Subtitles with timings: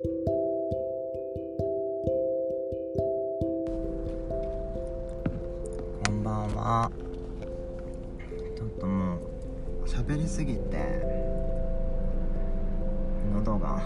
[0.00, 0.08] こ
[6.12, 6.88] んばんは。
[8.56, 9.20] ちょっともう
[9.88, 11.02] 喋りすぎて
[13.34, 13.82] 喉が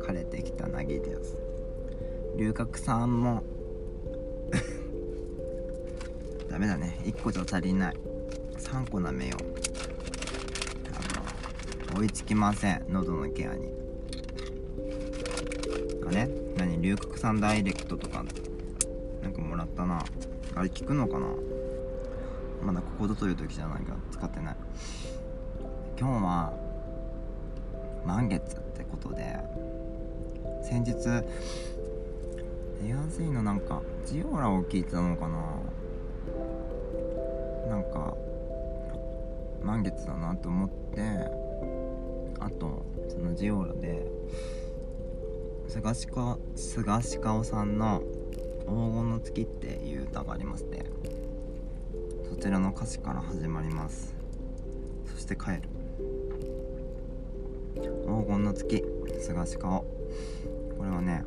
[0.00, 1.36] 枯れてきたなぎです。
[2.36, 3.44] 龍角散も
[6.50, 6.98] ダメだね。
[7.04, 7.96] 1個じゃ足りない。
[8.58, 9.63] 3個舐めよう。
[11.96, 12.84] 追いつきません。
[12.88, 13.70] 喉のケアに。
[16.06, 18.24] あれ何龍角散ダイレクトとか
[19.22, 20.04] なんかもらったな。
[20.56, 21.26] あれ効くのかな。
[22.64, 23.92] まだここぞという時じゃないか。
[23.92, 24.56] ら使ってない。
[25.98, 26.52] 今日は
[28.04, 29.38] 満月ってことで
[30.62, 30.92] 先日
[32.82, 35.38] 出やすいのなんかジオラを聞いてたのかな。
[37.68, 38.14] なんか
[39.62, 41.43] 満月だなと思って
[42.44, 44.06] あとそのジオラで
[45.66, 48.02] 菅氏か菅氏かおさんの
[48.68, 50.84] 「黄金の月」っていう歌がありまして
[52.28, 54.14] そちらの歌詞から始まります。
[55.06, 55.62] そして帰る。
[57.76, 58.84] 黄金の月
[59.20, 59.80] 菅氏かお
[60.76, 61.24] これはね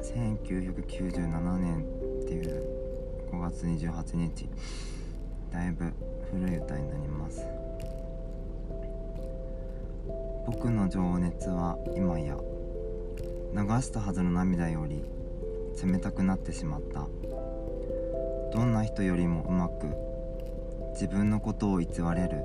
[0.00, 1.84] 1997年
[2.22, 4.48] っていう5月28日。
[5.52, 5.92] だいぶ
[6.30, 7.61] 古い歌になります。
[10.52, 12.36] 僕の情熱は今や
[13.54, 15.02] 流したはずの涙より
[15.82, 17.08] 冷たくなってしまった。
[18.52, 19.86] どんな人よりもうまく
[20.92, 22.44] 自分のことを偽れる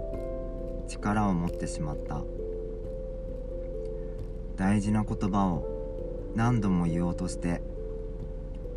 [0.87, 2.23] 力を持ってしまった。
[4.55, 7.61] 大事な言葉を何度も言おうとして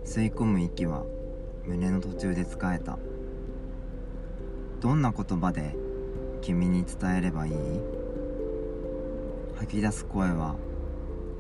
[0.05, 1.05] 吸い込む息は
[1.67, 2.99] 胸の途中で使えた。
[4.81, 5.77] どんな言葉で
[6.43, 7.53] 君に伝えればいい？
[9.61, 10.57] 吐き出す声は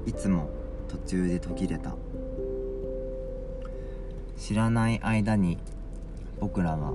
[0.05, 0.51] いつも
[0.89, 1.97] 途中で途切れた。
[4.37, 5.57] 知らない間に
[6.39, 6.93] 僕らは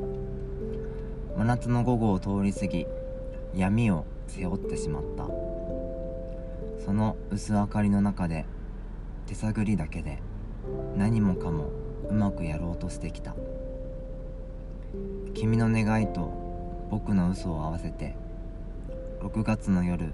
[1.36, 2.86] 真夏の午後を通り過ぎ
[3.56, 5.26] 闇を背負ってしまった。
[6.86, 8.46] その薄明かりの中で
[9.26, 10.20] 手探りだけで
[10.96, 11.72] 何もかも
[12.08, 13.36] うまくやろうとしてきた。
[15.34, 18.16] 君の願いと僕の嘘を合わせて
[19.22, 20.14] 6月の夜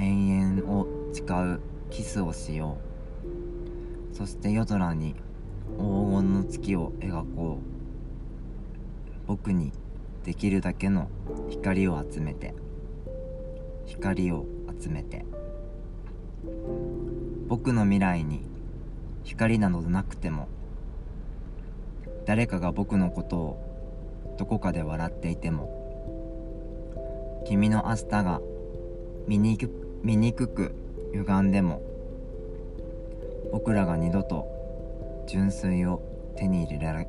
[0.00, 2.78] 延々を誓うキスをしよ
[4.12, 4.16] う。
[4.16, 5.14] そして夜空に
[5.76, 9.26] 黄金の月を描こう。
[9.26, 9.72] 僕に
[10.24, 11.08] できるだけの
[11.50, 12.54] 光を集めて。
[13.84, 14.46] 光を
[14.80, 15.26] 集めて。
[17.48, 18.42] 僕の未来に
[19.24, 20.48] 光などなくても
[22.24, 28.40] 誰かが僕のことをどこかで笑っていても君の明日が
[29.26, 30.74] 醜醜く
[31.12, 31.82] 歪んでも
[33.52, 34.46] 僕らが二度と
[35.26, 36.00] 純粋を
[36.36, 37.08] 手に入れられ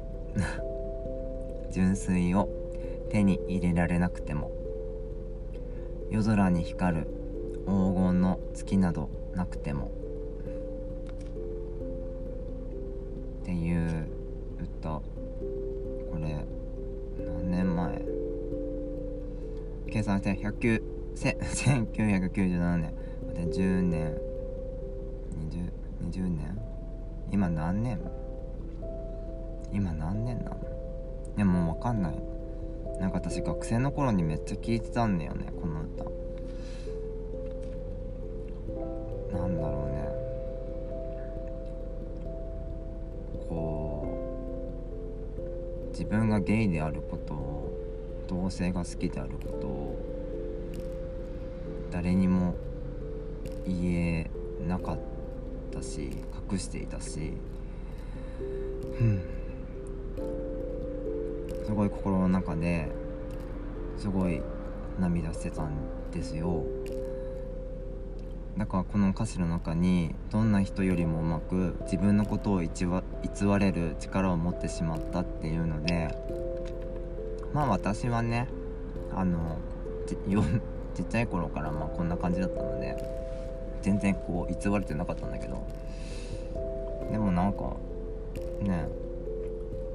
[1.72, 2.50] 純粋を
[3.10, 4.52] 手に入れられなくても
[6.10, 7.08] 夜空に光る
[7.66, 9.92] 黄金の月などなくても
[13.44, 14.06] っていう
[14.82, 15.04] 歌こ
[16.20, 16.46] れ
[17.26, 18.06] 何年前？
[19.92, 22.94] 計算して109 1997年
[23.34, 24.18] で10年
[25.50, 25.72] 20,
[26.10, 26.58] 20年
[27.32, 28.00] 今何年？
[29.72, 30.58] 今何年なの？
[31.38, 32.14] いやもう分かんない。
[33.00, 36.04] なんか私学生の頃にめっちゃ聴いてたんだよねこの歌。
[39.38, 40.04] なんだろうね。
[43.48, 44.06] こ
[45.88, 47.72] う自分がゲイであることを
[48.28, 49.91] 同性が好きであることを
[51.92, 52.56] 誰にも
[53.68, 54.32] 言え
[54.68, 55.00] なかっ
[55.72, 56.10] たし
[56.52, 57.34] 隠していたし。
[59.00, 59.22] うん。
[61.66, 62.92] すごい心の中で
[63.98, 64.42] すごい
[65.00, 65.72] 涙してたん
[66.12, 66.64] ですよ。
[68.58, 72.70] だからこの歌詞の中にどんな人よりもうまく自分のことを偽
[73.60, 76.14] れる力を持ってしまったっていうので
[77.54, 78.50] まあ私はね
[79.16, 79.58] あの
[80.96, 82.96] ちっちゃい頃からまあこんな感じだったので
[83.82, 85.66] 全然こう偽れてなかったんだけど
[87.12, 87.76] でもなんか
[88.62, 88.88] ね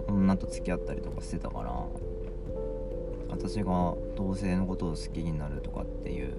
[0.09, 1.73] 女と付き合ったりとかしてたから
[3.29, 6.35] 私が同性のことを好きになるとかっていう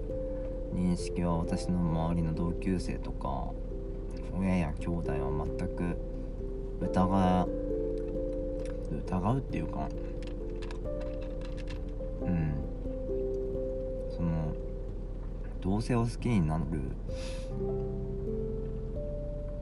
[0.74, 3.51] 認識は私の周りの同級生とか
[4.38, 5.98] 親や兄弟は全く
[6.81, 7.50] 疑う
[9.07, 9.89] 疑うっていうか
[15.68, 16.64] 同性を好きになる。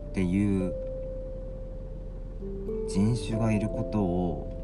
[0.09, 0.71] っていう。
[2.87, 4.63] 人種がいることを。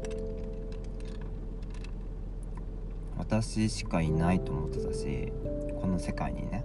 [3.18, 5.32] 私しかいないと思ってたし。
[5.80, 6.64] この世界にね。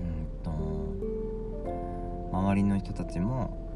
[0.00, 0.52] うんと。
[2.38, 3.66] 周りの人たちも。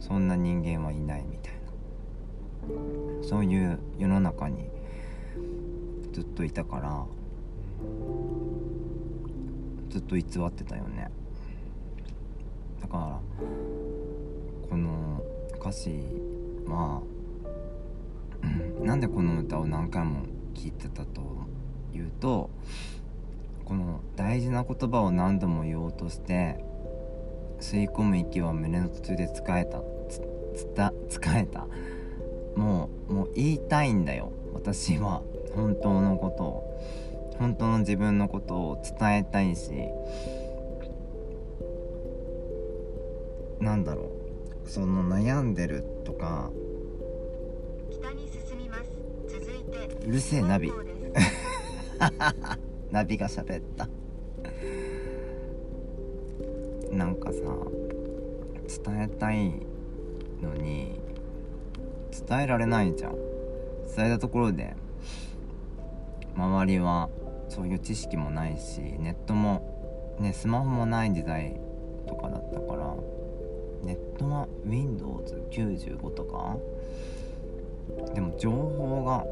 [0.00, 3.28] そんな人間はいないみたいな。
[3.28, 4.70] そういう世の中に
[6.12, 7.04] ずっといたから。
[9.88, 11.10] ずっと偽ってたよね。
[12.80, 13.20] だから
[14.70, 15.22] この
[15.60, 16.00] 歌詞
[16.66, 17.02] は
[18.80, 20.22] なんでこの歌を何回も
[20.54, 21.20] 聴いてたと
[21.94, 22.50] いうと
[23.64, 26.64] この大事な言葉を何度も言おうとして
[27.60, 29.80] 吸い込む息は胸の途中で使えた
[30.54, 31.66] つた使えた
[32.56, 35.22] もうもう言いたいんだよ私は
[35.54, 36.80] 本当のことを
[37.38, 39.70] 本当の自分のことを伝えたいし
[43.60, 44.10] なんだろ
[44.64, 44.68] う。
[44.68, 46.50] その悩んでるとか
[47.90, 48.90] 北に進みます。
[49.28, 50.70] 続いてうるせえナビ。
[52.90, 53.88] ナビが喋った。
[56.92, 57.38] なんかさ
[58.84, 59.54] 伝えたい
[60.42, 61.00] のに
[62.28, 63.14] 伝えられないじゃん。
[63.96, 64.76] 伝えたところで
[66.36, 67.08] 周りは
[67.48, 71.60] そういう知識もないしネットもねスマホもない時代
[72.06, 72.94] とかだったから
[73.82, 76.56] ネットは Windows95 とか？
[78.14, 79.24] でも情報が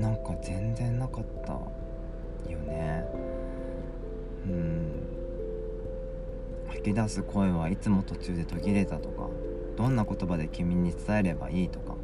[0.00, 1.52] なんか全然なかった
[2.50, 3.04] よね。
[4.46, 5.06] うん。
[6.68, 9.28] 吐き出す声はいつも途中で途切れたとか
[9.76, 11.97] どんな言葉で君に伝えればいいとか。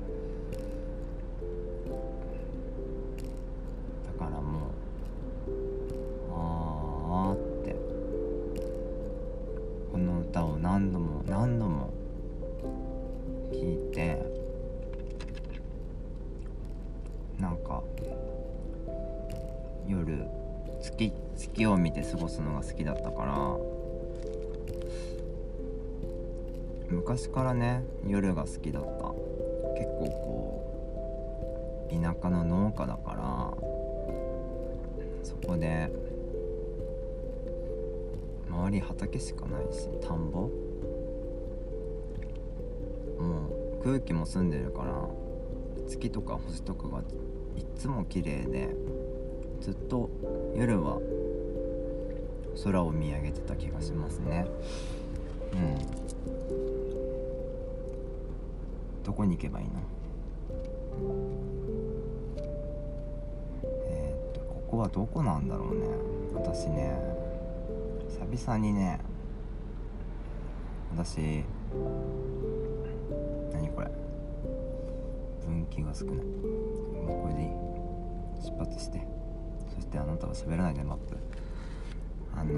[28.46, 28.90] 好きだった。
[29.74, 33.52] 結構こう田舎の農家だから
[35.22, 35.90] そこで
[38.48, 40.40] 周り畑しかないし田んぼ？
[40.40, 40.48] も
[43.80, 45.08] う空気も澄んでるから
[45.88, 47.02] 月とか星とかが
[47.56, 48.74] いっつも綺麗で
[49.60, 50.10] ずっと
[50.54, 51.00] 夜は
[52.62, 54.46] 空を見上げてた気がしますね。
[55.52, 55.83] うん。
[59.24, 59.72] こに行けばいいの？
[63.86, 65.86] えー、っとここはどこなんだろうね。
[66.34, 66.94] 私ね
[68.06, 69.00] 久々にね
[70.94, 71.42] 私
[73.52, 73.90] 何これ？
[75.46, 76.14] 分岐が少ない。
[76.16, 77.48] もうこれでいい。
[78.44, 79.00] 出発して。
[79.74, 81.16] そしてあなたは喋らないでマップ。
[82.36, 82.52] あの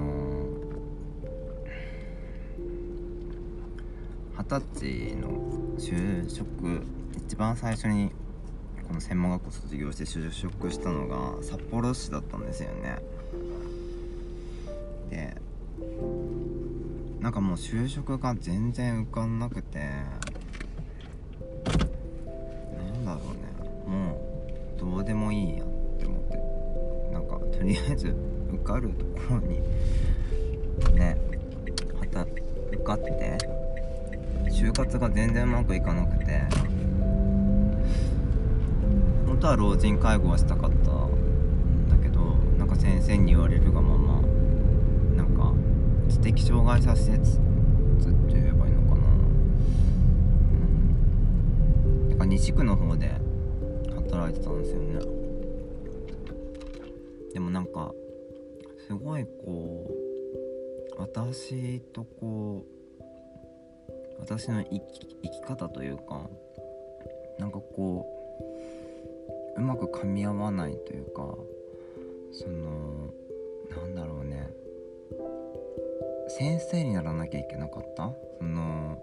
[4.39, 5.29] 二十歳の
[5.79, 6.83] 就職
[7.17, 8.11] 一番最初に
[8.89, 12.99] この専門学校卒業して就職したのが札幌市だったんですよね。
[15.11, 15.35] で
[17.21, 19.85] なんかもう就職が全然受かんなくてな
[22.99, 23.47] んだろうね。
[23.87, 24.21] も
[24.77, 25.67] うどうでもいいやっ
[25.99, 26.37] て思って。
[27.13, 28.15] なんかとりあえず
[28.53, 29.61] 受かるところに
[30.95, 31.17] ね
[31.99, 33.37] はた受かって
[34.57, 36.41] 就活が全然うまくいかなくて。
[39.27, 40.81] 本当は老人介護はしたかったん
[41.91, 42.21] だけど
[42.59, 44.23] なんか先生に言われるがまま
[45.15, 45.53] なんか
[46.09, 47.47] 知的障害者施設って
[48.33, 49.03] 言えばいいのかな。
[49.03, 49.05] う
[52.07, 52.09] ん。
[52.09, 53.11] なんか西区の方で
[53.95, 55.01] 働いてたんですよね。
[57.35, 57.93] でもなんか
[58.87, 59.91] すごいこ
[60.97, 62.69] う私とこう
[64.19, 66.29] 私の生き生き方というか
[67.39, 68.07] なんかこ
[69.57, 71.35] ううまく噛み合わないというか
[72.33, 73.13] その
[73.71, 74.51] なんだろうね。
[76.29, 78.13] 先生にならなきゃいけなかった？
[78.39, 78.99] その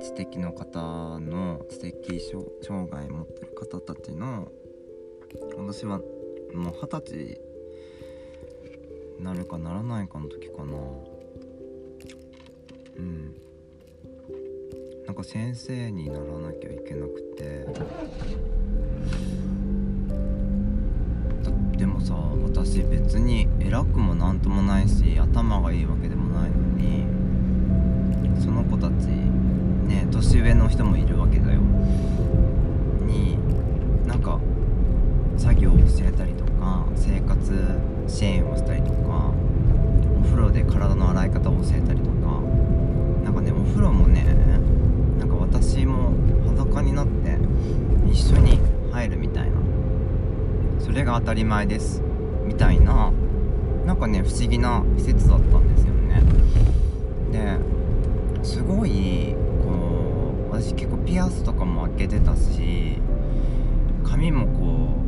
[0.00, 4.50] 知的の方の知的障害持ってる方たちの
[5.56, 5.98] 私は
[6.54, 7.40] もう二十歳
[9.18, 10.74] なるかならないかの時かな。
[12.98, 13.34] うん。
[15.12, 17.66] なんか先生にならなきゃいけなくて。
[21.76, 27.04] でもさ私別に偉くもなんともないし頭がいいわけでもないのに
[28.42, 29.08] その子たち
[29.86, 31.60] ね年上の人もいるわけだよ。
[33.06, 33.36] に
[34.06, 34.40] なんか
[35.36, 37.52] 作業を教えたりとか生活
[38.08, 39.30] 支援をしたりとか
[40.20, 42.12] お風呂で体の洗い方を教えたりとか
[43.42, 44.24] ねお風呂もね
[45.18, 46.12] なんか私も
[46.46, 47.38] 裸になって
[48.10, 48.58] 一緒に
[48.90, 49.56] 入るみたいな
[50.80, 52.02] それが当たり前です。
[52.46, 53.12] みたいな
[53.84, 56.22] なんかね不思議な施設だったんですよね。
[57.30, 57.58] で
[58.42, 62.98] すごいこう私結構ピアスとかも開けてたし
[64.04, 65.02] 髪もこ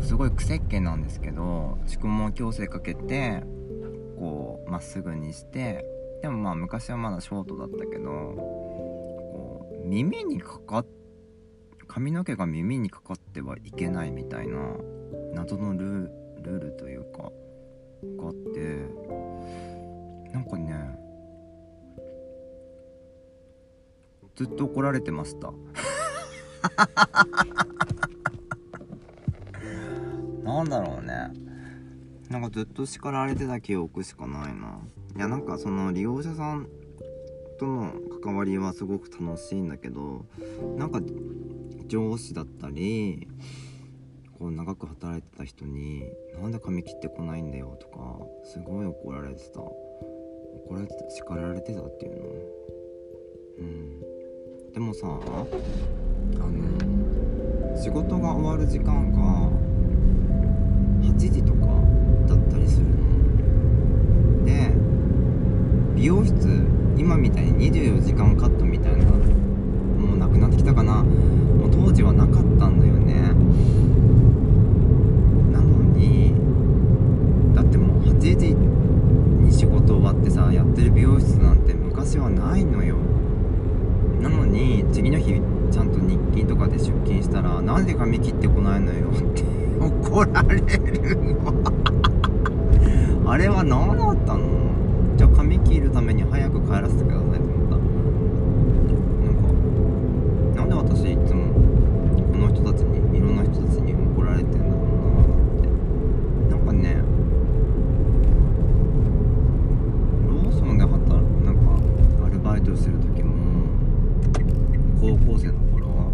[0.00, 3.42] うすごい癖っ気なんですけど蓄毛矯正かけて
[4.18, 5.84] こうまっすぐにして
[6.22, 10.86] でもまあ昔はまだショートだったけどこう耳にかかっ
[11.94, 14.56] 髪の毛が耳にかかってはいけないみたいな
[15.34, 17.28] 謎のルールというかが
[18.28, 18.88] あって
[20.32, 20.98] なんかね
[24.34, 25.52] ずっと怒られてました。
[30.42, 31.30] なんだろうね。
[32.30, 34.80] なんかずっと叱られてた記憶しかないな。
[35.14, 36.66] いやなんかその利用者さん
[37.60, 40.24] との関わりはすごく楽しいんだけど
[40.78, 41.02] なんか
[41.86, 43.28] 上司だったり
[44.38, 46.10] こう長く働いてた人に
[46.40, 49.60] 「なんで髪切ってこないんだよ」とかすごい怒られてた。
[49.60, 52.22] 怒られてた叱られてたっていうの。
[53.58, 54.00] うん。
[54.72, 55.46] でもさあの
[57.76, 59.50] 仕事が終わる時間が
[61.02, 61.66] 8時とか
[62.26, 64.72] だったりするので
[65.94, 73.14] 美容室今みたいに24時間カットみたいなもうなくなってきたかなもう当時はなかったんだよね
[75.52, 76.34] なのに
[77.54, 82.96] だってもう8時に仕事終わってさやってる美容室なんて昔はないのよ
[84.20, 89.42] なのに次の日ちゃんと日勤とかで出勤したら「なんで髪切ってこないのよ」って
[89.80, 91.52] 怒られるの
[93.30, 94.40] あれは何だったの
[95.16, 97.76] じゃあ髪切るために早く帰らせてくださいって思った
[99.26, 99.42] なんか
[100.56, 101.52] なんで私いつも
[102.32, 104.74] この人たちにいろんな人たちに怒られてんだろうな
[105.22, 105.24] っ
[105.62, 105.68] て
[106.50, 106.96] なんかね
[110.28, 111.62] ローソンで働なんか
[112.26, 113.32] アルバイトしてる時も
[115.00, 116.12] 高校生の頃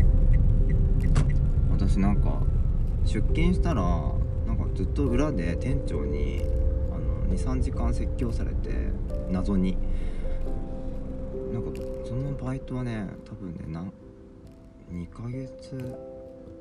[1.71, 2.43] 私なんか
[3.05, 3.83] 出勤したら
[4.47, 6.45] なんかずっと裏で店長に
[7.93, 8.71] 説教されて
[9.31, 9.77] 謎に。
[11.53, 11.71] なんか
[12.05, 13.85] そのバイトはね多分ねな
[14.93, 15.97] 2ヶ月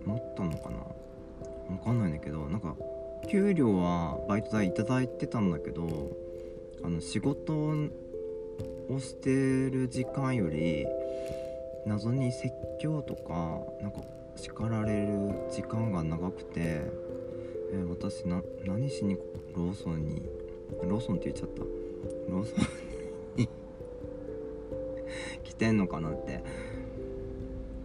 [0.05, 0.77] 持ったのかな。
[0.77, 2.75] わかんないんだけどなんか
[3.29, 6.11] 給料はバイト代いただいてたんだけど
[6.83, 10.85] あの仕事をしてる時間より
[11.85, 14.01] 謎に説教とかなんか
[14.35, 15.17] 叱られる
[15.51, 18.23] 時間が長くて、えー私
[18.65, 19.17] 何しに
[19.55, 20.21] ローソンに
[20.83, 21.61] ローソンって言っちゃった。
[21.61, 22.57] ローソン
[23.37, 23.49] に
[25.43, 26.43] 来てんのかなって。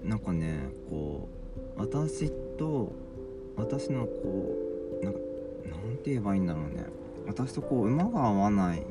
[0.04, 0.58] なんかね
[0.90, 1.28] こ
[1.76, 2.92] う私と
[3.56, 4.56] 私のこ
[5.00, 5.20] うなんか
[5.70, 6.86] なんて言えばいいんだろうね。
[7.26, 8.84] 私とこう馬が合わない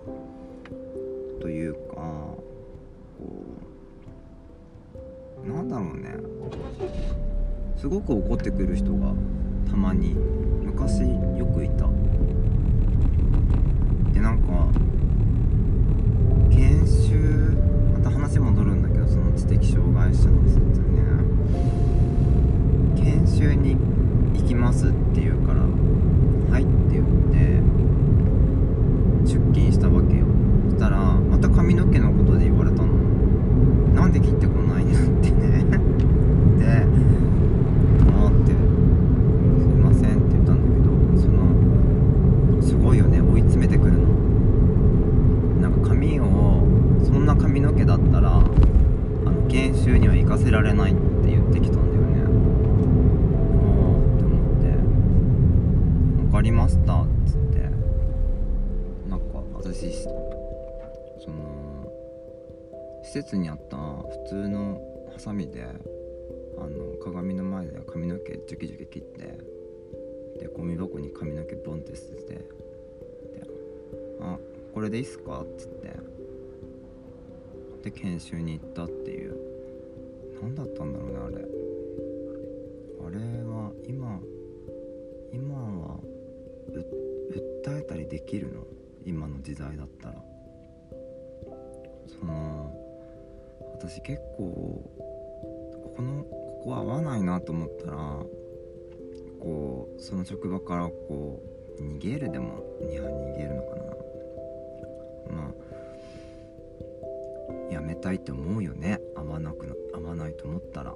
[1.42, 2.38] というかこ
[5.46, 6.16] うなんだろうね。
[7.76, 9.14] すごく怒ってくる人が
[9.70, 10.14] たまに
[10.64, 11.90] 昔よくいた。
[14.22, 14.68] なんか
[16.52, 17.58] 研修
[17.98, 20.60] また話戻るんだけどその知的障害者の説
[20.92, 21.02] ね
[23.04, 23.76] 研修に
[24.40, 25.11] 行きますって
[63.12, 64.80] 施設にあった普通の
[65.12, 65.66] ハサミで
[66.58, 72.44] あの鏡の前で髪の毛ジュキジュキ切ってでゴミ箱に髪の毛ボンって捨ててで
[74.22, 74.40] 「あ
[74.74, 75.92] これでいいっすか?」っつって。
[77.84, 79.36] で研修に行ったっていう。
[80.42, 81.36] 何だったんだろうねあれ。
[81.36, 84.22] あれは今
[85.34, 86.00] 今は
[87.66, 88.64] 訴えたりできるの？
[89.06, 90.24] 今の時代だったら。
[92.08, 92.91] その
[93.74, 97.98] 私結構ここのここは合わないなと思ったら
[99.40, 101.42] こうその職場からこ
[101.80, 103.82] う逃げるでもいや逃げるのかな。
[105.36, 105.54] ま
[107.70, 109.00] あやめたいって思うよね。
[109.16, 110.96] 合わなく合わないと思ったら。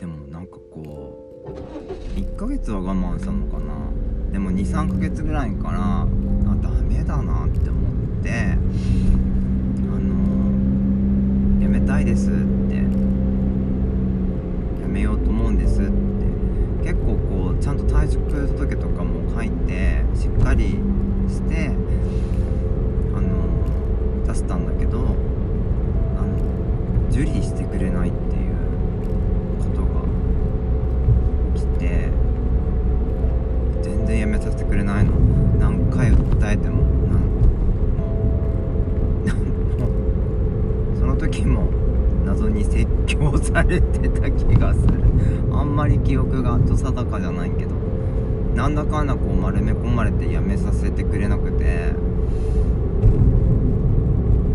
[0.00, 3.74] でもなんかこう1ヶ月は我慢したのかな。
[4.32, 6.06] でも23ヶ月ぐらいからあ
[6.60, 7.88] ダメだなって思
[8.20, 8.56] って。
[12.08, 12.76] ですって。
[14.80, 15.92] やめようと思うんですって。
[16.82, 20.78] 結構こうちゃんと退職届とかも書いてしっかり
[49.04, 51.92] なこう丸め込まれてやめさせてくれなくて。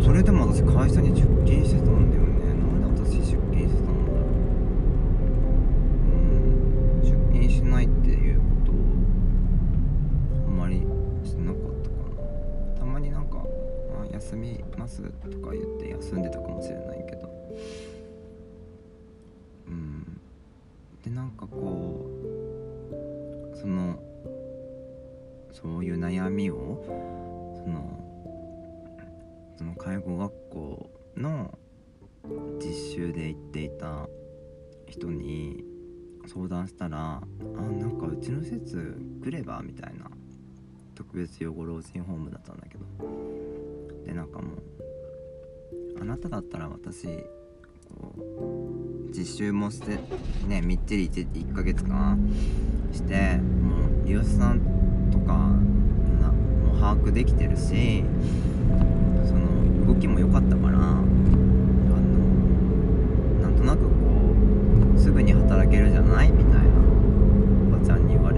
[0.04, 2.54] それでも私会社に出勤してたんだよね。
[2.54, 4.22] なんで私出勤してたんだろう。
[6.12, 6.16] う
[7.00, 7.02] ん。
[7.02, 8.76] 出勤しないっていうことを
[10.46, 10.86] あんまり
[11.24, 11.96] してなかったか
[12.76, 12.80] な。
[12.80, 13.46] たまになんか
[14.04, 17.30] 「あ休みます」とか言って休んでたかもしれないけど。
[19.70, 20.20] うん。
[21.02, 22.10] でなんかこ
[23.54, 23.98] うその
[25.54, 26.84] そういう悩みを
[27.64, 28.00] その
[29.58, 31.58] その介護学校の
[32.60, 34.10] 実習で行っていた
[34.88, 35.64] 人に
[36.28, 37.22] 相談したら
[37.56, 40.10] 「あなんかうちの施設来れば?」みたいな
[40.96, 42.86] 特別養護老人ホームだったんだけど
[44.06, 44.64] でなんかもう
[46.02, 47.08] 「あなただったら私
[47.90, 48.14] こ
[49.10, 50.00] う実習もして
[50.48, 52.18] ねみっちり 1, 1ヶ月間
[52.92, 54.83] してもう利用者さん
[55.14, 58.04] とかも把握できてるし
[59.26, 61.04] その動きも良かったからあの
[63.42, 63.90] なんとなくこ
[64.96, 66.32] うすぐに働けるじゃない？
[66.32, 66.58] みたいな。
[67.76, 68.33] おばちゃんに言われ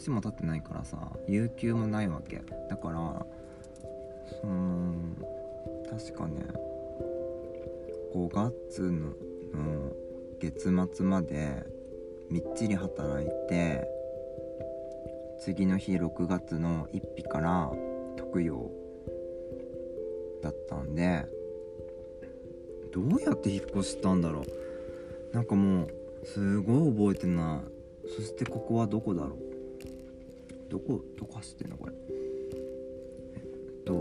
[0.00, 0.96] 年も経ってないからさ
[1.28, 2.42] 有給もないわけ。
[2.68, 3.26] だから
[4.40, 4.94] その
[5.90, 6.42] 確かね
[8.14, 9.12] 5月の
[9.52, 9.92] の
[10.38, 11.66] 月末まで
[12.30, 13.86] みっちり働いて
[15.40, 17.70] 次の日6月の1日から
[18.16, 18.70] 特養
[20.42, 21.26] だったんで
[22.92, 24.44] どうやって引っ越したんだろう。
[25.34, 25.88] なんかもう
[26.26, 27.62] すごい覚えてな。
[28.04, 29.50] いそしてここはどこだろう。
[30.70, 31.92] どこどこ走ってんのこれ？
[33.34, 33.42] えっ
[33.84, 33.92] と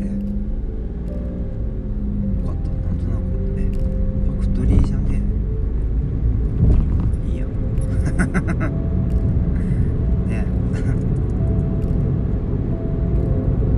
[0.00, 0.04] え
[2.44, 3.20] 分かったなんとなく
[3.56, 5.22] えファクトリーじゃね
[7.26, 7.46] いいや
[10.26, 10.44] ね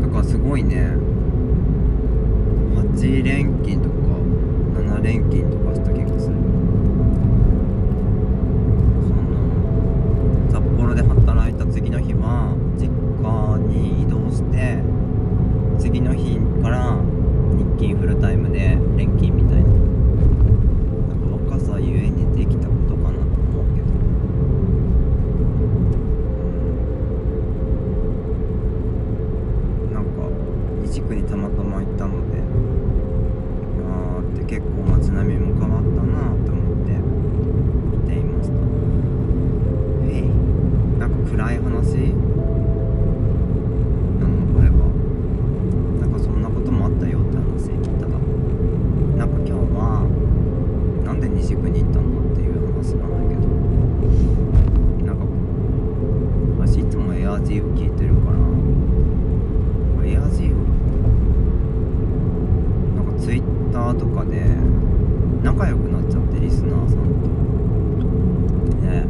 [0.03, 0.96] だからすごいね
[2.75, 3.94] 8連勤とか
[4.81, 6.35] 7連勤とかした気がする
[9.03, 9.20] その
[10.51, 12.88] 札幌で働いた次の日は実
[13.23, 14.83] 家に移動して
[15.79, 16.96] 次の日から
[17.57, 23.87] 日勤フルタイムで連勤みたいななんか若さゆえにできたことかなと思うけど
[29.88, 30.11] うんなんか
[30.83, 32.38] 西区にたまたま行ったので
[33.87, 36.92] あーって結構街並みも変わったなと思って
[37.96, 38.55] 見ていました
[40.07, 40.23] えい
[40.99, 41.64] なんか暗い話
[44.20, 44.75] なのこれは
[46.01, 48.11] なんかそんなこともあったよって話聞いたら
[49.16, 50.05] なんか今日は
[51.05, 53.42] なんで西区に行ったのっていう話なんだけど
[55.07, 55.31] なんかこ
[56.59, 58.37] う私いつもエアジーを聞いてるから
[60.07, 60.57] エアジーを
[62.97, 64.44] なんかツイッターとかで
[65.42, 68.07] 仲良くなっちゃってリスナーさんと
[68.87, 69.09] ねう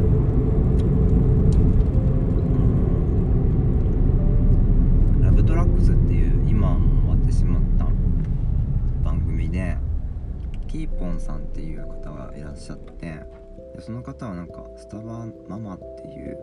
[9.47, 9.50] ん
[10.67, 13.23] キーポンさんっていう方がいらっしゃって
[13.75, 16.37] でその方はなんかスタバママっていう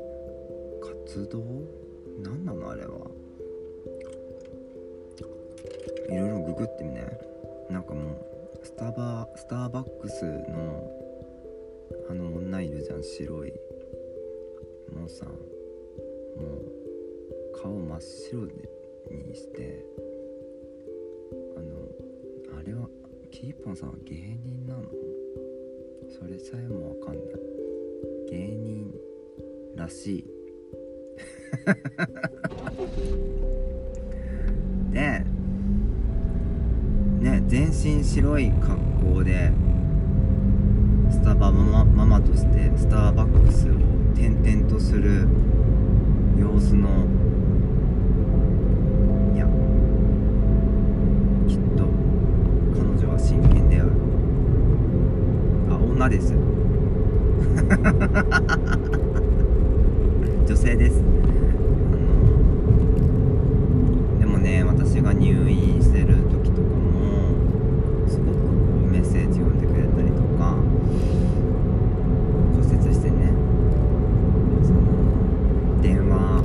[1.07, 1.43] 活動？
[2.23, 2.91] 何なのあれは？
[6.11, 7.19] いろいろググってみね。
[7.71, 10.91] なんかもうスタバスターバックスの
[12.11, 13.53] あの女いるじゃん白い。
[14.95, 15.37] もうさもう
[17.61, 18.53] 顔真っ白に
[19.35, 19.85] して。
[23.41, 24.83] キーポンさんは芸人なの？
[26.09, 27.25] それさえもわかんない。
[28.33, 28.93] 芸人
[29.77, 30.25] らしい。
[34.91, 35.25] で
[37.21, 38.77] ね全身白い格
[39.15, 39.53] 好で
[41.09, 43.75] スタバママママとしてスターバックスを
[44.15, 45.29] 転々とする
[46.37, 47.07] 様子の
[56.09, 56.35] です。
[60.47, 61.09] 女性ですあの
[64.19, 67.35] でもね私が入院してる時とかも
[68.09, 68.45] すごくこ
[68.87, 70.57] うメッセージ読んでくれたりとか
[72.55, 73.33] 骨折してね
[74.63, 74.81] その
[75.83, 76.43] 電話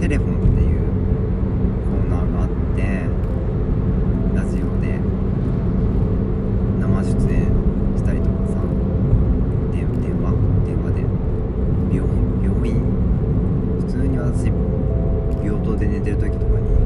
[0.00, 0.80] テレフォンっていう
[1.86, 2.82] コーナーがあって
[4.34, 4.98] ラジオで
[6.80, 7.46] 生出演
[7.96, 8.54] したりとかさ
[9.72, 10.32] 電電話
[10.66, 11.02] 電話で
[11.94, 12.74] 病院病院
[13.80, 14.46] 普通に私
[15.44, 16.79] 病棟で寝てる時とかに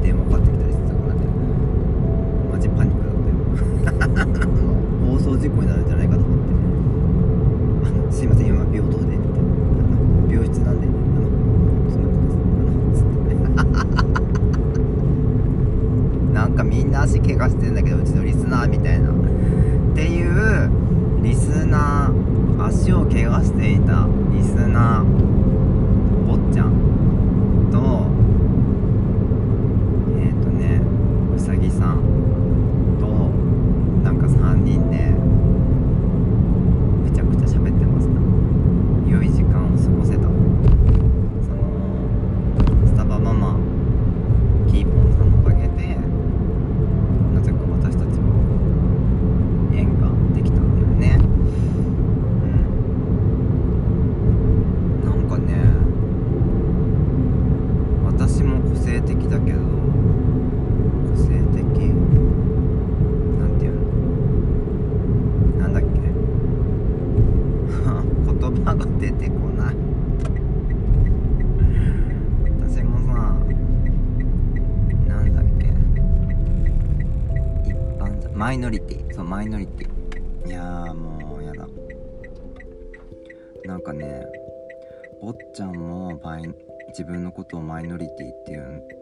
[87.75, 88.53] マイノリティって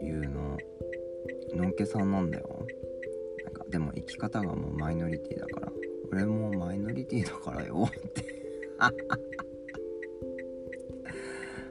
[0.04, 0.58] いうの
[1.54, 2.66] のんけさんなんだよ。
[3.44, 5.72] なんかでも生き方がもうマイノリティだから。
[6.10, 8.24] 俺もマイノリティだからよって。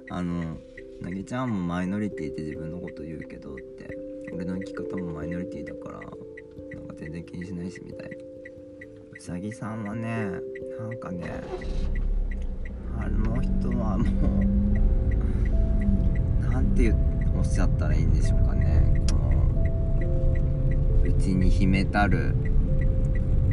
[0.09, 0.57] あの
[1.01, 3.97] なぎちゃんもマイノリティって自分のこと言うけどって。
[4.31, 6.05] 俺の生き方もマイノリティだからな
[6.85, 8.15] んか全然気にしないしみたいな。
[9.11, 10.29] うさぎさんはね
[10.79, 11.41] なんかね
[12.97, 14.72] あの人はもう
[16.75, 16.93] て
[17.37, 19.01] おっしゃったらいいんでしょうかね。
[19.09, 19.31] この
[21.03, 22.35] うちに秘めたる。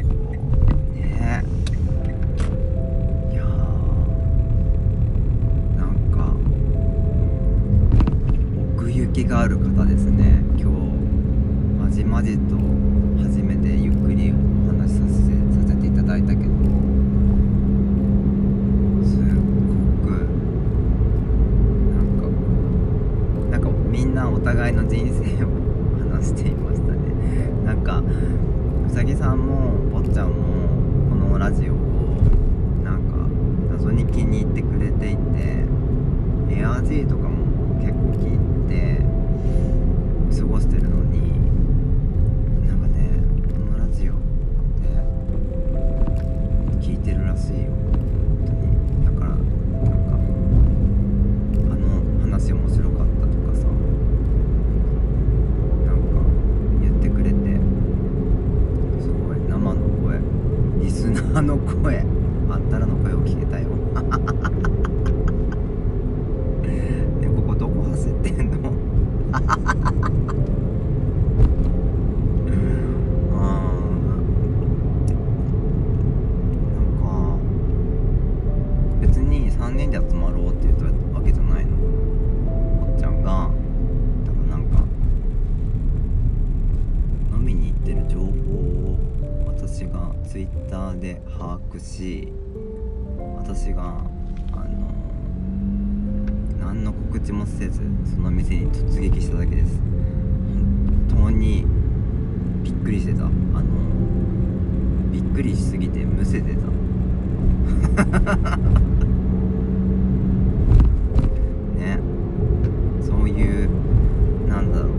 [0.01, 1.43] こうね。
[3.31, 3.47] いやー。
[5.77, 6.33] なんか
[8.75, 10.43] 奥行きがある方ですね。
[10.57, 10.91] 今日。
[11.79, 12.55] まじまじと
[13.21, 14.35] 初めてゆっくりお
[14.71, 15.13] 話しさせ
[15.61, 16.41] させていただいたけど
[19.03, 20.09] すっごく
[21.91, 22.29] なんかこ
[23.45, 25.47] うなんかみんなお互いの人生を
[26.11, 26.99] 話していましたね。
[27.65, 28.01] なんか
[28.87, 30.69] うさぎさんも坊ちゃんも
[31.09, 31.77] このラジオを
[32.83, 33.17] なんか
[33.71, 35.65] 謎に気に入ってくれていて
[36.49, 37.45] エアー G とかも
[37.79, 39.05] 結構聞いて
[40.39, 40.90] 過ごしてる
[90.31, 92.31] ツイッターで把握し
[93.35, 93.83] 私が
[94.53, 94.89] あの
[96.57, 99.77] 何の告知もせずその店に突撃しただけです。
[99.77, 101.65] 本当に
[102.63, 103.25] びっくりしてた。
[103.25, 103.33] あの
[105.11, 106.61] びっくりしすぎてむせてた。
[111.77, 111.99] ね。
[113.01, 113.69] そういう
[114.47, 114.91] なんだろう。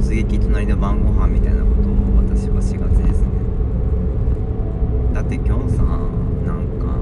[0.00, 3.33] 突撃隣の晩ご飯みたいなことを私は4月ですね。
[5.26, 6.98] ってきょさなんか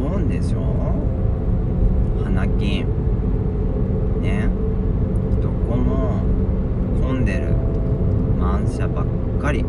[0.00, 0.94] おんでしょ？
[2.22, 2.86] 花金。
[4.22, 4.48] ね。
[5.42, 6.20] どこも
[7.00, 7.48] 混んでる。
[8.38, 9.06] 満車ばっ
[9.40, 9.64] かり。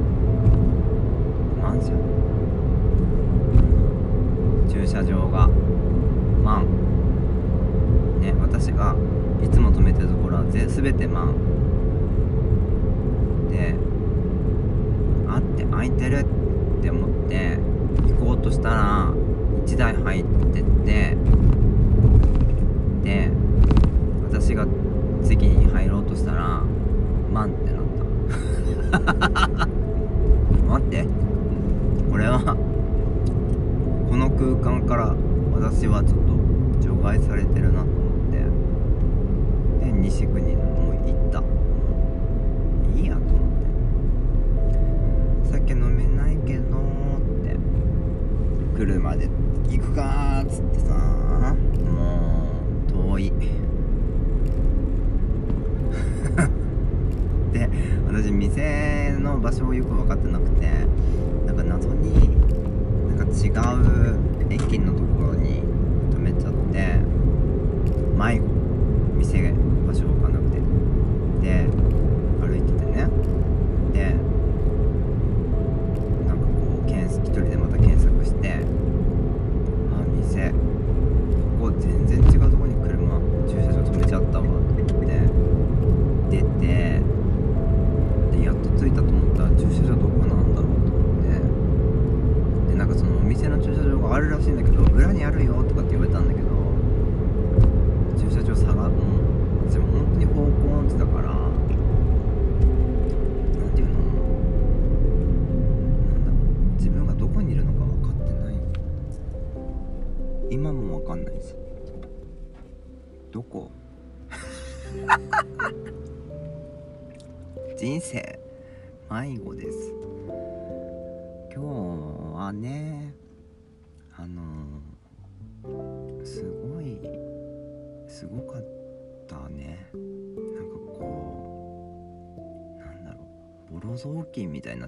[49.09, 49.27] まで
[49.69, 51.18] 行くかっつってさ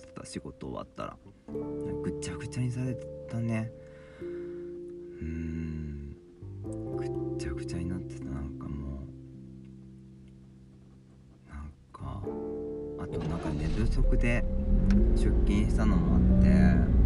[0.08, 1.18] った仕事終わったら。
[2.04, 2.96] ぐちゃぐちゃにされ
[3.30, 3.72] たね。
[4.22, 4.24] う
[5.24, 6.16] ん。
[6.98, 8.26] ぐっちゃぐちゃになってた。
[8.26, 9.04] なんかも
[11.48, 11.50] う。
[11.50, 12.24] なんか
[13.00, 14.44] あとなんか寝不足で
[15.16, 17.01] 出勤したのもあって。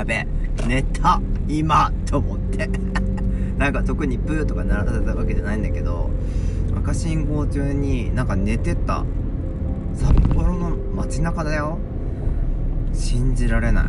[0.00, 0.26] やべえ。
[0.66, 1.20] 寝た。
[1.46, 1.92] 今。
[2.06, 2.70] と思って。
[3.58, 6.08] なんか特にプーとか鳴らされたわけじゃないんだけど
[6.74, 9.04] 赤信号中になんか寝てた。
[9.92, 11.76] 札幌の街中だよ。
[12.94, 13.84] 信じられない。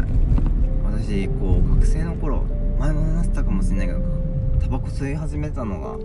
[0.83, 2.43] 私こう学生の頃
[2.77, 4.01] 前も話したかもしれないけど
[4.59, 5.97] タバコ吸い始めたのが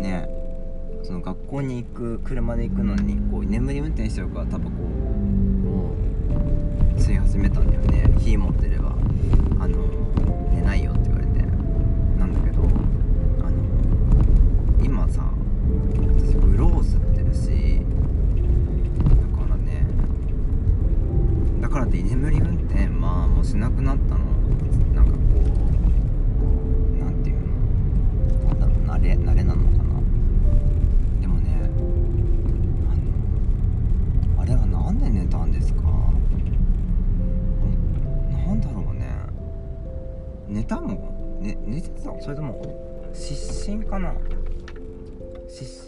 [0.00, 0.28] ね
[1.02, 5.96] その学校に行く車で行くのにこう眠り運転しちゃうからタバコを
[6.96, 7.98] 吸い始めたんだよね。
[8.18, 8.77] 火持ってれば
[9.60, 9.76] あの
[10.52, 11.40] 寝ないよって言われて
[12.18, 15.30] なんだけどあの今さ
[16.16, 17.80] 私グロー吸ってるし
[19.32, 19.86] だからね
[21.60, 24.27] だからって居眠り運転まあもうしなくなったの。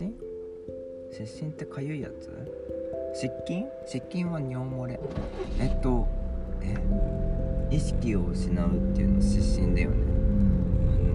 [0.01, 0.15] 失神
[1.13, 2.31] 失神ってかゆいやつ？
[3.15, 3.67] 失禁？
[3.87, 4.99] 失禁は尿漏れ。
[5.59, 6.09] えっと
[6.63, 6.75] え
[7.71, 9.97] 意識を失うっていうの失神だよね。
[10.89, 11.11] あの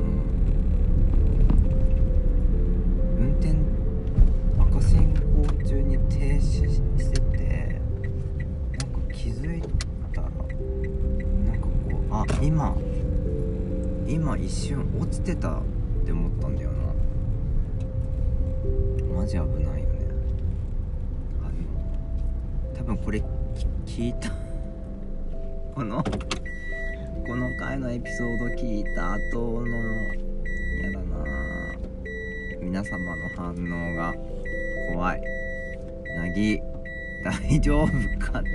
[3.18, 3.56] 運転
[4.78, 6.80] 赤信号中に停止し
[7.12, 7.82] てて
[8.78, 9.64] なんか気づい
[10.14, 12.78] たらなんかこうあ今
[14.08, 15.64] 今一瞬落ちてた
[19.16, 19.96] マジ危ないよね。
[22.78, 23.24] 多分これ
[23.86, 24.30] 聞いた
[25.74, 26.04] この
[27.26, 29.68] この回のエピソード聞いた後の
[30.84, 31.26] やだな。
[32.62, 34.14] 皆様の反応が
[34.92, 35.22] 怖い。
[36.18, 36.60] なぎ
[37.24, 37.88] 大丈夫
[38.20, 38.50] かって。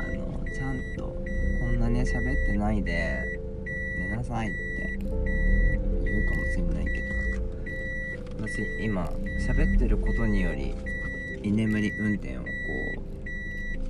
[0.00, 1.16] あのちゃんと
[1.60, 3.18] こんなね喋ってないで
[3.98, 4.56] 寝なさいって
[6.04, 6.45] 言るかも。
[8.48, 9.02] 私今
[9.40, 10.72] 喋ってることにより
[11.42, 12.46] 居眠り運転をこ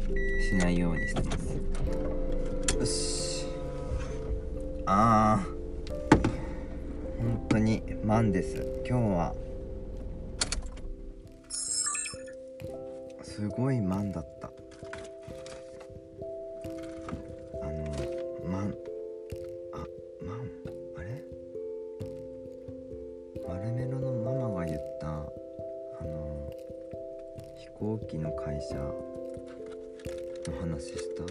[0.08, 1.58] うしないようにしてます。
[2.78, 3.46] よし。
[4.86, 5.46] ああ
[7.18, 8.64] 本当にマンです。
[8.88, 9.34] 今日は
[13.22, 14.35] すごいマンだった。
[28.66, 30.08] 機の会
[30.46, 31.22] 社の話しした？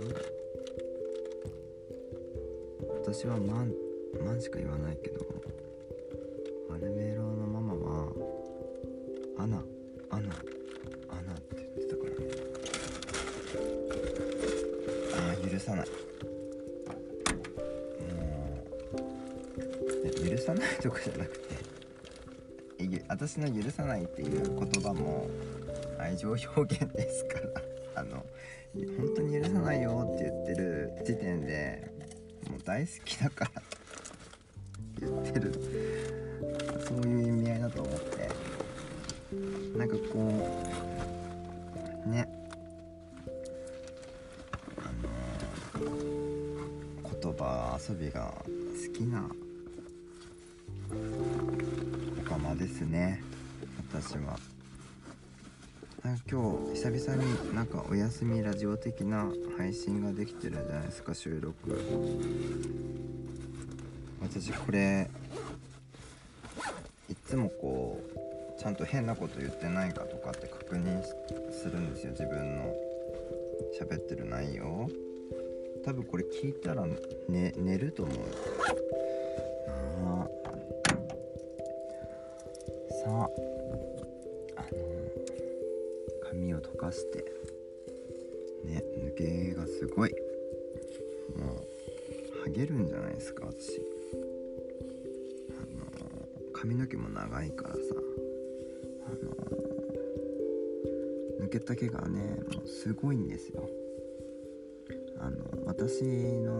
[3.12, 3.74] 私は満
[4.26, 5.26] 満しか言わないけど
[6.70, 8.12] 丸メロのママは
[9.38, 9.58] アナ
[10.10, 10.34] アナ
[11.10, 12.16] アナって言ってたからね。
[15.14, 15.88] ああ許さない。
[15.88, 15.92] も
[20.04, 21.46] う許さないとかじゃなくて
[23.08, 25.30] 私の許さないっていう言葉も
[26.06, 27.62] 愛情表現ですから
[28.02, 28.24] あの
[28.98, 31.92] 本当に許さないよって言ってる時点で
[32.48, 33.62] もう大好きだから
[35.00, 35.52] 言ってる。
[36.88, 38.30] そういう意味合いだと思って。
[39.78, 40.48] なんかこ
[42.06, 42.28] うね。
[44.78, 45.90] あの
[47.22, 49.28] 言葉遊びが好きな
[52.20, 53.24] おかまですね
[53.92, 54.55] 私は。
[56.30, 61.54] 今日久々になんかお休みラジオ的な配信ができてるじゃないですか収録。
[64.22, 65.10] 私これ
[67.10, 68.02] いつもこ
[68.58, 71.04] うちゃんと変なこと言ってないかとかって確認
[71.52, 72.74] するんですよ自分の。
[73.78, 74.90] 喋ってる内容。
[75.84, 78.18] 多分これ聞いたら、ね、寝ると思う。
[83.04, 83.55] さあ。
[86.86, 87.26] かして。
[88.66, 90.12] ね抜けがすごい。
[91.36, 93.82] もうハゲるんじゃないですか私。
[95.50, 97.80] あの髪の毛も長いからさ。
[99.08, 99.18] あの
[101.46, 103.68] 抜けた毛がねもうすごいんですよ。
[105.20, 106.54] あの私の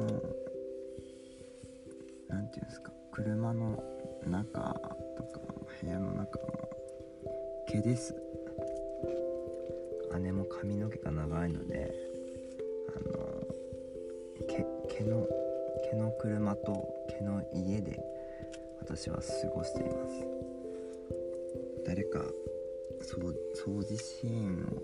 [2.30, 3.84] なんていうんですか車の
[4.26, 4.74] 中
[5.18, 5.40] とか
[5.82, 6.70] 部屋の中の
[7.68, 8.25] 毛です。
[10.66, 11.94] 髪の毛が長いので
[12.96, 13.48] あの
[14.48, 14.66] 毛
[14.98, 15.28] 毛の
[15.92, 18.00] 毛の車と毛の家で
[18.80, 20.26] 私は過ごしています。
[21.86, 22.20] 誰か
[23.02, 24.82] そう掃除シーンを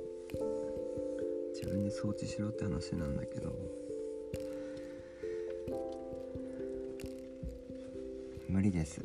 [1.56, 3.52] 自分で掃除しろって話なんだけど
[8.48, 9.02] 無理です。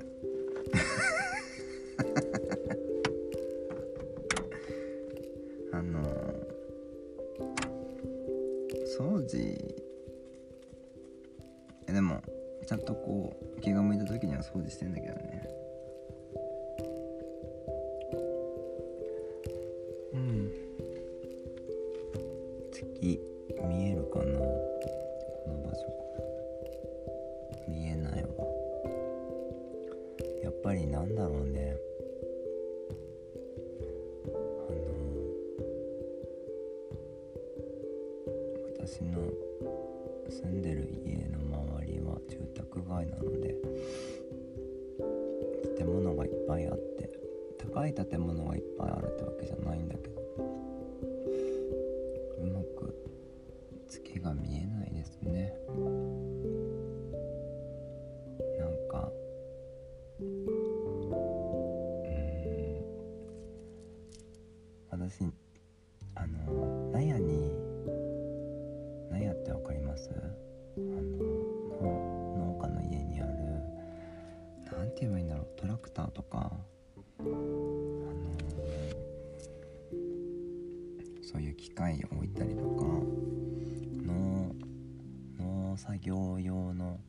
[86.06, 87.00] 業用の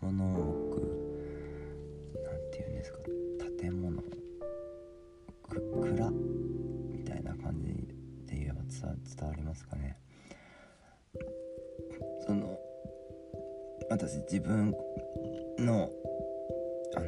[0.00, 0.82] ものを置く
[2.22, 2.98] なんて言うんですか
[3.60, 4.00] 建物
[5.42, 6.10] く蔵？
[6.92, 7.72] みたいな感じ
[8.32, 9.96] で言えば伝わりますかね。
[12.24, 12.56] その
[13.90, 14.72] 私自分
[15.58, 15.90] の
[16.96, 17.06] あの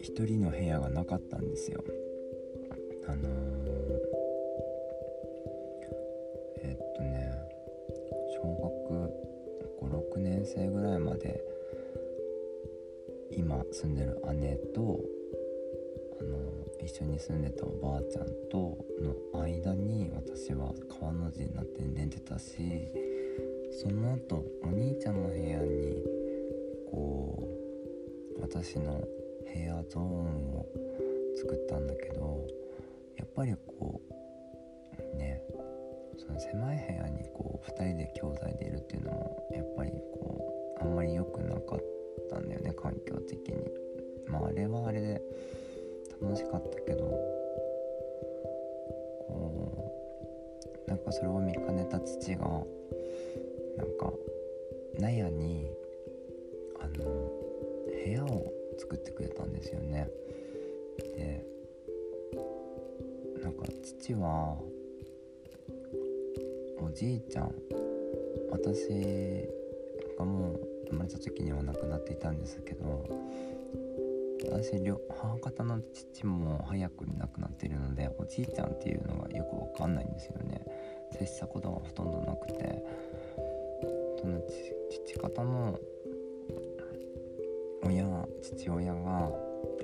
[0.00, 1.82] 一人の部屋がなかったんですよ。
[3.08, 3.81] あのえ
[10.54, 11.42] 生ぐらいまで
[13.30, 15.00] 今住んでる姉と
[16.20, 16.38] あの
[16.84, 18.76] 一緒に住んでたおばあちゃんと
[19.32, 22.88] の間に私は川の字になって寝てたし
[23.80, 25.96] その後お兄ちゃんの部屋に
[26.90, 27.42] こ
[28.38, 30.66] う私の部屋ゾーンを
[31.34, 32.46] 作ったんだけど
[33.16, 34.02] やっぱりこ
[35.14, 35.40] うね
[36.18, 40.21] その狭い部屋にこう2人で兄弟でいるっていうのもやっぱりこう
[40.82, 41.80] あんまり良くなかっ
[42.28, 43.70] たんだよね環境的に。
[44.26, 45.22] まああれはあれで
[46.20, 47.04] 楽しかったけど
[49.28, 49.94] こ
[50.86, 52.46] うなんかそれを見かねた父が
[53.76, 54.12] なんか
[54.98, 55.70] 納屋に
[56.80, 57.04] あの
[58.04, 60.08] 部屋を作ってくれたんですよね。
[61.16, 61.44] で
[63.42, 64.56] なんか父は
[66.80, 67.54] おじいちゃん
[68.50, 69.48] 私
[70.18, 73.04] がもう生まれた時には亡くなっていたんですけど
[74.50, 80.64] 私両母方の父も早くに亡くなっているのでおじいちゃんっていうのがよくわかんないんですよね。
[81.12, 82.84] 接したことがほとんどなくて。
[84.22, 84.40] その
[84.88, 85.76] 父方の
[87.84, 88.06] 親
[88.40, 89.00] 父親が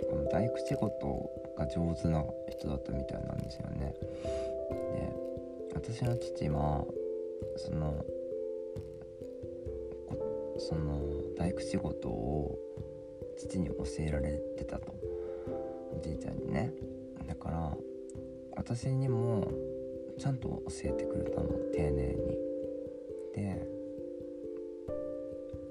[0.09, 3.95] この大工仕事が上手な人だったみたいなんですよね。
[4.95, 5.13] で
[5.75, 6.85] 私の父は
[7.57, 8.05] その
[10.59, 11.01] その
[11.37, 12.59] 大工仕事を
[13.37, 14.93] 父に教えられてたと。
[15.97, 16.73] おじいちゃんにね。
[17.27, 17.77] だから
[18.57, 19.47] 私にも
[20.19, 22.39] ちゃんと教えてくれたの丁寧に。
[23.35, 23.67] で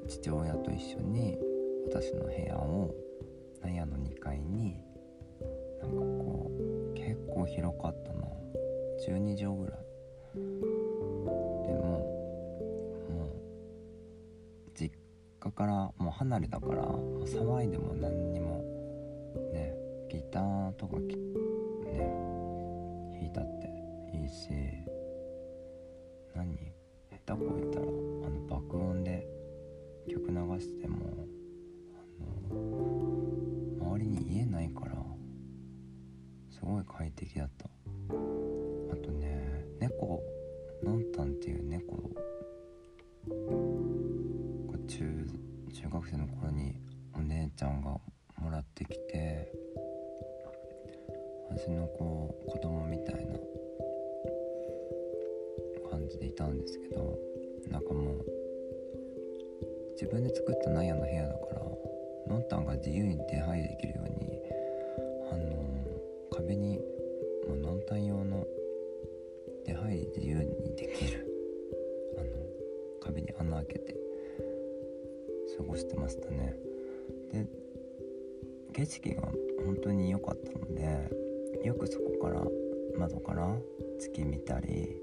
[0.07, 1.37] 父親と一緒に
[1.87, 2.95] 私の部屋を
[3.61, 4.77] 納屋の2階に
[5.81, 8.25] なんかこう結構広かったな
[9.05, 9.86] 12畳ぐらい。
[15.57, 18.63] からもう離れたから騒いでも何にも
[19.51, 19.73] ね
[20.07, 21.15] ギターとかね
[23.13, 23.67] 弾いたって
[24.13, 24.49] いいし
[59.99, 61.61] 自分で作った納屋の部屋だから
[62.27, 64.39] のんたんが自由に出入りできるように
[65.31, 65.87] あの
[66.31, 66.79] 壁に
[67.47, 68.45] もうのんたん用の
[69.65, 71.25] 出入り自由にできる
[72.15, 72.27] あの
[73.01, 73.95] 壁に穴開けて
[75.57, 76.55] 過ごしてましたね。
[77.33, 77.47] で
[78.73, 79.23] 景色が
[79.65, 81.09] 本当に良かったので
[81.65, 82.43] よくそこから
[82.99, 83.51] 窓から
[83.97, 84.95] 月見たり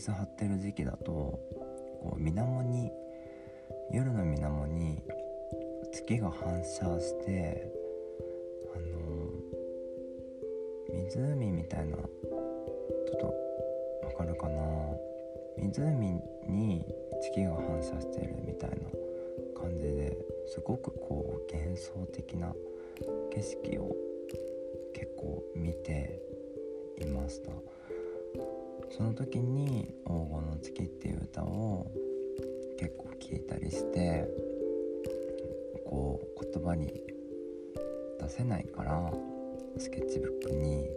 [0.00, 2.90] 水張ってる時期だとこう水面に
[3.92, 5.02] 夜の水面に
[5.92, 7.70] 月が反射して
[8.74, 8.86] あの
[11.04, 12.06] 湖みたいなちょ
[13.14, 13.26] っと
[14.06, 14.62] わかるかな？
[15.58, 16.86] 湖に
[17.20, 18.76] 月が反射してるみたいな
[19.60, 22.54] 感じですごくこう幻想的な
[23.30, 23.94] 景色を
[24.94, 26.22] 結構見て
[26.96, 27.52] いました。
[28.90, 31.86] その時に「黄金の月」っていう歌を
[32.76, 34.28] 結構聞いたりして
[35.86, 36.88] こう言葉に
[38.20, 39.12] 出せないから
[39.78, 40.88] スケッチブックに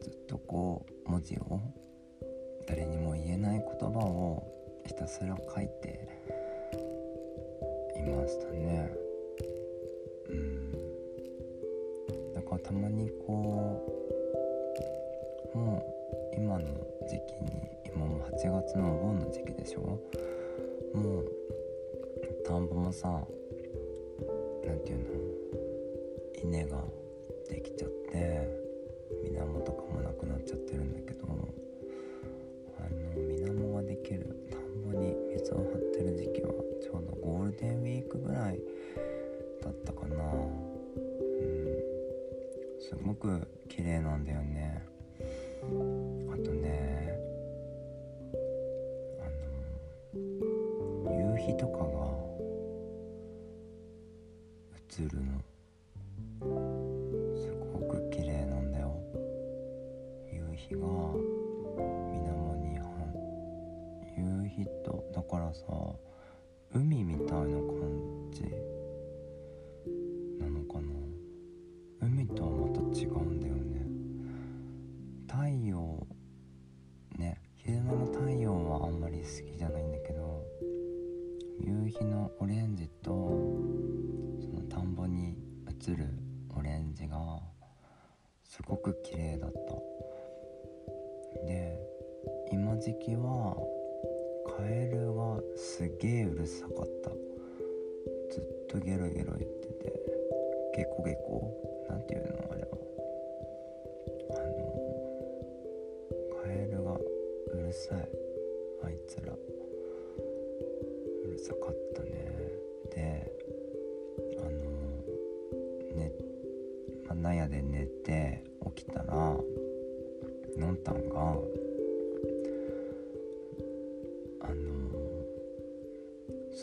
[0.00, 1.60] ずっとこう文字を
[2.66, 4.42] 誰にも言えない言葉を
[4.86, 6.08] ひたすら書いて
[7.96, 8.90] いましたね。
[10.28, 10.72] うん。
[12.34, 13.91] だからたまにこ
[18.76, 19.80] もう8月のお盆の時期でしょ？
[20.94, 21.26] もう
[22.46, 25.04] 田んぼもさなんていうの？
[26.42, 26.82] 稲が
[27.48, 28.48] できちゃって
[29.22, 31.26] 水面とかもなくなっちゃってるんだけど
[32.78, 36.52] あの水面ができる田んぼに水を張ってる時期は
[36.82, 38.58] ちょうどゴールデンウィークぐらい
[39.62, 40.16] だったかな。
[40.16, 40.72] うん。
[42.80, 44.82] すごく綺麗なんだよね。
[45.62, 46.81] あとね
[51.46, 51.84] 日とかが
[54.98, 55.51] 映るの。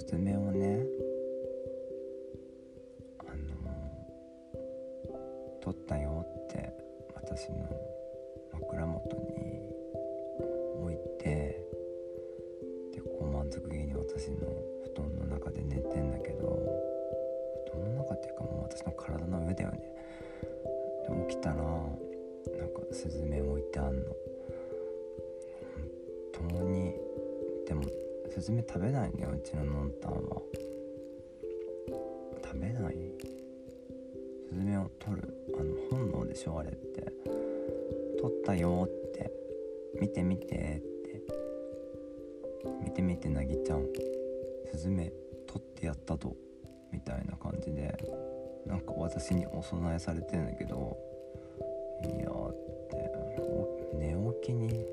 [0.09, 0.87] スズメをね
[3.19, 3.53] あの
[5.61, 6.73] 取ったよって
[7.13, 7.57] 私の
[8.51, 9.61] 枕元に
[10.81, 11.63] 置いて
[12.91, 14.37] でこう満足げに私の
[14.85, 16.57] 布団の中で寝てんだけど
[17.71, 19.79] 布団の中っていうかもう私の体の上だよね。
[21.07, 23.38] で起きたらなんかスズメ
[28.39, 30.41] スズメ食べないのようちののんたんは。
[32.41, 32.95] 食べない？
[34.49, 37.01] スズメを取るあの本能でしょあれって。
[38.21, 39.29] 取ったよって。
[39.99, 41.21] 見て見てって。
[42.81, 43.85] 見て見てなぎちゃん
[44.71, 45.11] スズメ
[45.45, 46.33] 取ってやったと。
[46.93, 47.93] みたいな感じで。
[48.65, 50.97] なんか私にお供えされてんだけど。
[52.03, 52.53] いやーっ
[52.89, 53.11] て。
[53.95, 54.85] 寝起きに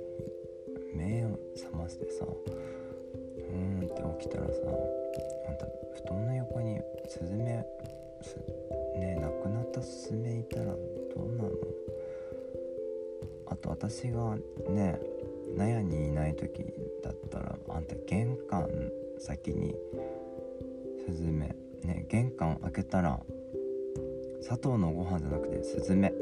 [0.96, 2.26] 目を覚ましてさ。
[3.56, 4.52] ーんって起きたらさ
[5.48, 7.64] あんた布団の横にスズメ
[8.22, 8.36] す
[8.98, 10.72] ね亡くなったスズメいたらど
[11.16, 11.50] うなの？
[13.46, 14.36] あと私が
[14.68, 15.00] ね
[15.56, 16.64] 納屋にいない時
[17.02, 18.68] だったらあんた玄関
[19.18, 19.74] 先に
[21.06, 21.54] スズメ
[21.84, 23.20] ね玄関開けたら
[24.42, 26.12] 砂糖のご飯じゃなくてスズメ。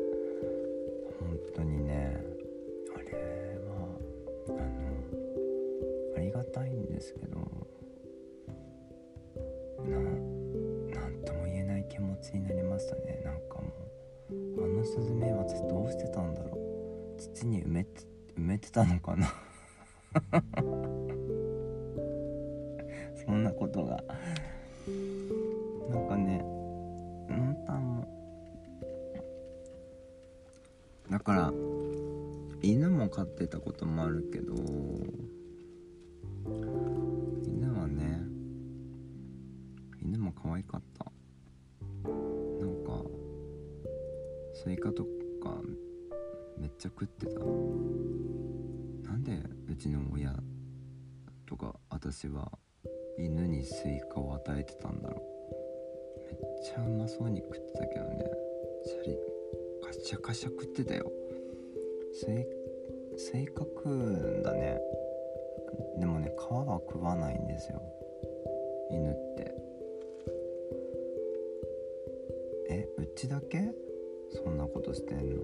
[44.64, 45.04] スイカと
[45.42, 45.60] か
[46.58, 47.38] めっちゃ食ってた
[49.10, 49.38] なんで
[49.70, 50.34] うちの親
[51.46, 52.50] とか私は
[53.18, 55.24] 犬にスイカを与えてたんだろう。
[56.24, 58.24] めっちゃうまそうに食ってたけどね。
[58.86, 59.18] シャリ
[59.84, 61.12] カシャカシャ食ってたよ。
[62.14, 62.46] スイ
[63.18, 64.80] スイカ食うんだね。
[66.00, 67.82] でもね皮は食わないんですよ。
[68.90, 69.54] 犬って。
[72.70, 73.74] えうちだけ？
[74.44, 75.42] そんなことしてんの？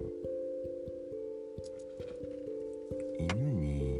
[3.19, 3.99] 犬に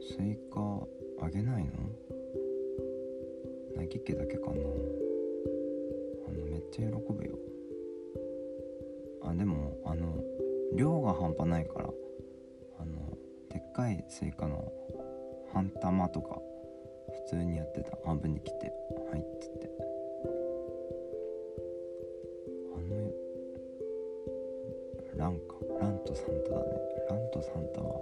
[0.00, 0.86] スイカ
[1.20, 1.70] あげないの？
[3.76, 4.52] なぎ家だけかな？
[6.28, 7.36] あのめっちゃ喜ぶよ。
[9.22, 10.22] あでもあの
[10.76, 11.90] 量が半端ないから
[12.78, 13.18] あの
[13.50, 14.72] でっかいスイカの
[15.52, 16.40] 半玉とか
[17.28, 17.98] 普通にやってた。
[18.04, 18.72] 半分に切って
[27.54, 28.00] 「3は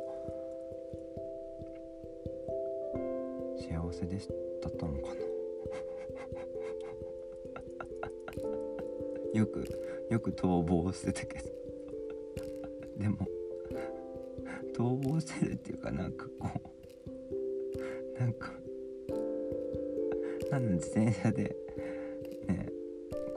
[3.59, 4.29] 幸せでし
[4.63, 5.15] たったのかな
[9.39, 9.65] よく
[10.11, 11.59] よく逃亡してたけど。
[12.99, 13.17] でも
[14.75, 16.49] 逃亡してるっていうかなんかこ
[18.17, 18.53] うなんか
[20.51, 21.57] なん自転車で
[22.49, 22.69] ね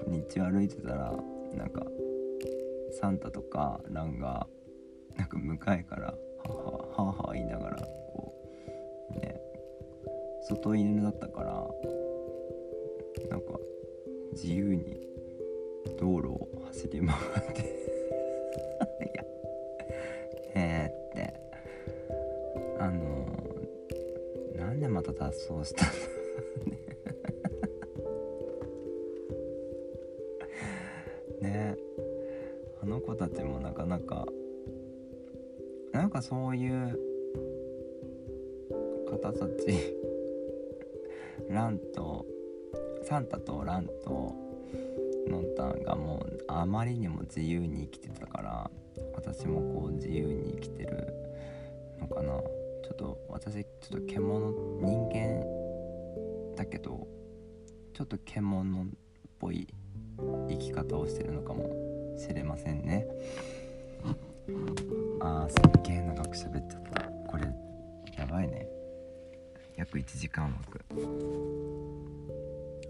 [0.07, 1.13] 道歩いてたら
[1.53, 1.85] なんか
[2.99, 4.47] サンタとかランが
[5.21, 6.15] なんか向かいからは
[6.97, 8.33] あはあは言いながらこ
[9.15, 9.39] うね
[10.49, 11.53] 外犬だったから
[13.29, 13.45] なんか
[14.33, 14.99] 自由に
[15.99, 17.61] 道路を走り回って
[19.05, 19.23] いや
[20.55, 21.33] ねえって。
[22.79, 23.27] あの
[24.55, 26.20] なんでまた脱走したのね
[36.21, 36.99] かそういう
[39.09, 39.97] 方たち。
[41.49, 42.25] ランと
[43.03, 44.33] サンタとランと
[45.27, 48.71] ノンタンがもうあまりにも自由に生きてたから
[49.13, 51.13] 私もこう自由に生きてる
[51.99, 52.41] のかな。
[52.83, 55.45] ちょっと私ちょっと獣人間
[56.55, 57.07] だけど
[57.93, 58.87] ちょっと獣っ
[59.39, 59.67] ぽい
[60.49, 61.69] 生き方をしてるのかも
[62.17, 63.07] しれませんね。
[65.23, 67.01] あーすっげえ長く喋っちゃった。
[67.29, 67.43] これ
[68.17, 68.67] やばいね。
[69.77, 70.83] 約1時間枠。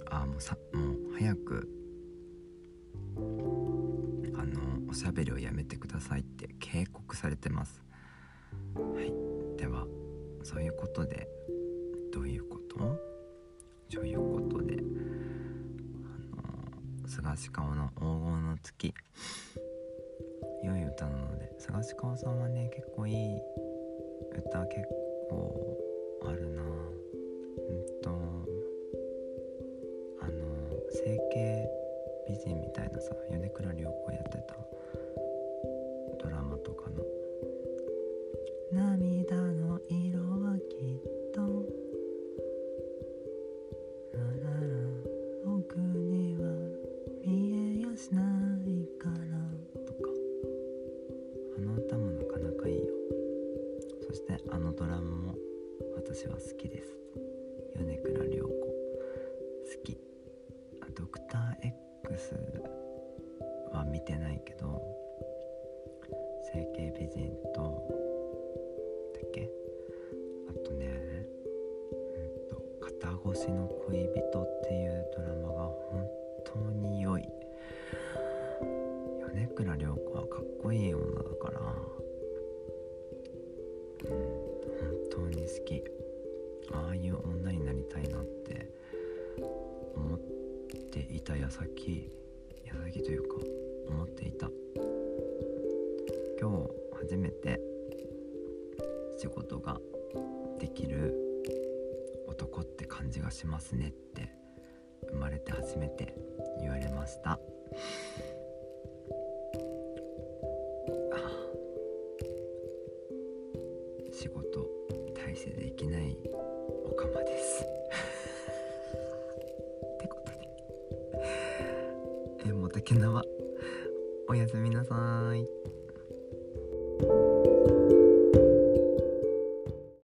[0.10, 1.70] あーもうさもう早く
[3.18, 7.84] あのおしゃべりをやめてくださいって警告されてます。
[8.76, 9.12] はい。
[9.58, 9.86] では
[10.44, 11.28] そういうことで
[12.14, 12.98] どういうこと？
[13.94, 17.71] そういうことであの菅氏顔
[22.18, 23.42] さんはね結構いい
[24.38, 24.88] 歌結
[25.30, 25.78] 構
[26.26, 26.62] あるな。
[26.62, 28.10] うんと
[30.22, 30.32] あの
[30.90, 31.70] 整形
[32.28, 34.56] 美人みたいなさ米倉涼子やってた。